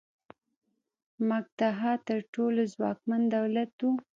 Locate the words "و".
3.83-3.85